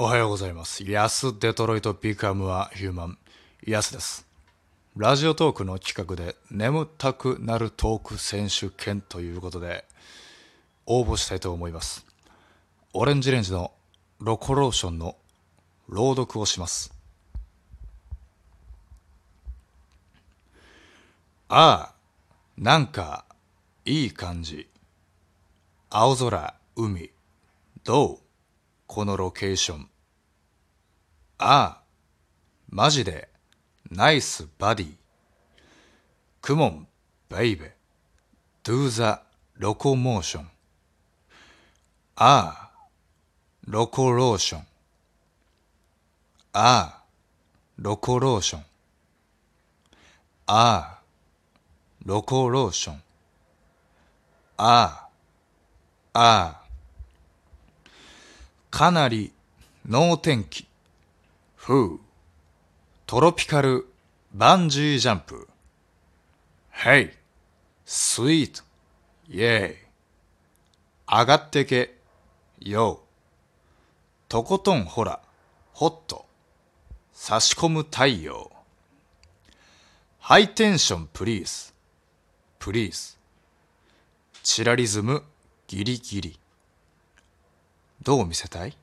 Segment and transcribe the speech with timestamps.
[0.00, 0.88] おはようございます。
[0.88, 3.18] ヤスデトロイトビカムはヒューマン、
[3.66, 4.28] ヤスです。
[4.96, 9.84] ラジオトークの企画で眠たくなるトーク選手権ということで
[10.86, 12.06] 応募したいと思います。
[12.92, 13.72] オレンジレンジの
[14.20, 15.16] ロコローションの
[15.88, 16.94] 朗読をします。
[21.48, 21.94] ああ、
[22.56, 23.24] なんか
[23.84, 24.68] いい感じ。
[25.90, 27.10] 青空、海、
[27.82, 28.27] どう？
[28.88, 29.90] このロケーション。
[31.36, 31.82] ああ、
[32.70, 33.28] マジで、
[33.90, 34.96] ナイスバディ。
[36.40, 36.88] クモン、
[37.28, 37.74] ベイベ。
[38.64, 39.20] do the
[39.56, 40.50] ロコモーション。
[42.16, 42.88] ああ、
[43.66, 44.60] ロコローション。
[46.54, 47.02] ああ、
[47.76, 48.62] ロコローション。
[50.46, 50.98] ああ、
[52.06, 53.02] ロコローション。
[54.56, 55.08] あ
[56.14, 56.67] あ、ああ。
[58.70, 59.32] かなり
[59.88, 60.66] 能天気。
[61.56, 62.00] ふう。
[63.06, 63.86] トロピカル
[64.34, 65.48] バンジージャンプ。
[66.70, 67.10] ヘイ。
[67.86, 68.62] スイート。
[69.28, 69.76] イェイ。
[71.08, 71.96] 上がってけ。
[72.60, 73.00] よ。
[74.28, 75.20] とことんほら。
[75.72, 76.26] ホット。
[77.14, 78.52] 差し込む太陽。
[80.20, 81.72] ハイテンションプリーズ。
[82.58, 83.16] プリーズ。
[84.42, 85.22] チラリズム
[85.66, 86.38] ギリギリ。
[88.02, 88.76] どう見せたい？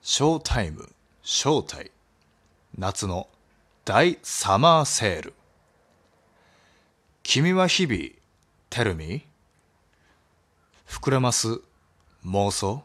[0.00, 0.88] ショータイム、
[1.22, 1.90] 正体。
[2.76, 3.28] 夏の
[3.84, 5.34] 大サマーセール。
[7.22, 7.98] 君は日々、
[8.70, 9.26] テルミ
[10.88, 11.60] 膨らます
[12.24, 12.82] 妄想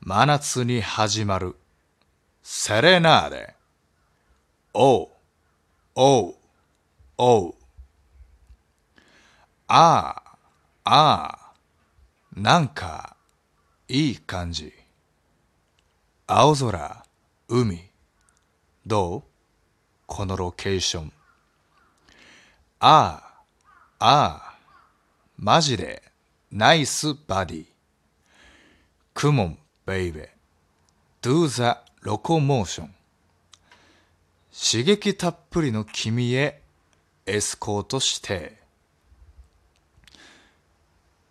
[0.00, 1.56] 真夏に始まる
[2.42, 3.54] セレナーデ。
[4.72, 5.08] おう、
[5.94, 6.34] おう、
[7.18, 7.54] おう。
[9.68, 10.22] あ
[10.84, 11.52] あ、ああ、
[12.34, 13.15] なんか、
[13.88, 14.72] いい感じ。
[16.26, 17.04] 青空、
[17.48, 17.88] 海。
[18.84, 19.22] どう？
[20.06, 21.12] このロケーション。
[22.80, 23.22] あ
[23.98, 24.58] あ、ああ、
[25.36, 26.02] マジで、
[26.50, 27.66] ナイスバディ。
[29.14, 30.32] クモン、ベイベ。
[31.22, 32.94] do the ロコモーション。
[34.52, 36.60] 刺激たっぷりの君へ
[37.24, 38.56] エスコートして。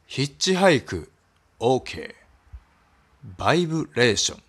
[0.08, 1.12] ヒッチハイク、
[1.60, 2.16] OK。
[3.38, 4.44] バイブレーション。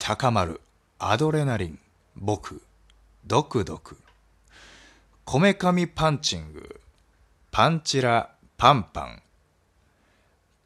[0.00, 0.60] 高まる
[0.98, 1.78] アドレナリン、
[2.16, 2.60] 僕、
[3.26, 3.96] ドクドク。
[5.24, 6.80] こめかみパンチング、
[7.52, 9.22] パンチラ、パンパン。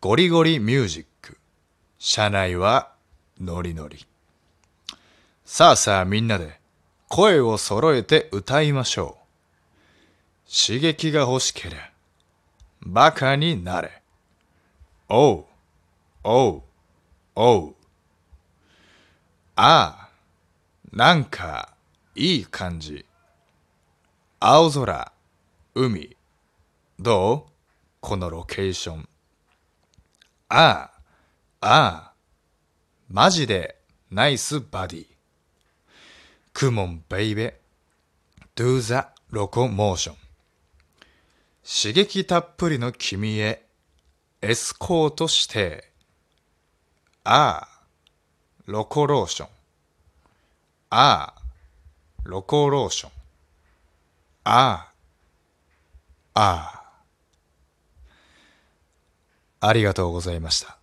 [0.00, 1.36] ゴリゴリミュージック。
[1.98, 2.92] 車内は
[3.38, 4.06] ノリノリ。
[5.44, 6.58] さあさあみんなで
[7.08, 10.66] 声を揃えて歌いましょう。
[10.66, 11.90] 刺激が欲しけりゃ、
[12.80, 14.02] バカになれ。
[15.10, 15.44] おう、
[16.24, 16.62] おう、
[17.34, 17.74] おう。
[19.56, 20.10] ああ、
[20.92, 21.74] なんか
[22.14, 23.04] いい感じ。
[24.38, 25.12] 青空、
[25.74, 26.16] 海。
[27.00, 27.52] どう？
[28.00, 29.08] このロケーション。
[30.48, 30.90] ああ、
[31.60, 32.12] ああ、
[33.08, 35.06] マジでナイスバディ。
[36.52, 37.60] クモンベイベ。
[38.54, 40.16] do the ロコモーション。
[41.64, 43.66] 刺激たっぷりの君へ
[44.40, 45.91] エスコートして。
[47.24, 47.68] ああ、
[48.66, 49.48] ロコローション。
[50.90, 51.42] ああ、
[52.24, 53.12] ロコローション。
[54.44, 54.92] あ
[56.34, 56.82] あ、あ
[59.60, 59.68] あ。
[59.68, 60.81] ありがとうございました。